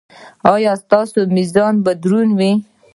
[0.53, 2.51] ایا ستاسو میزان به دروند وي؟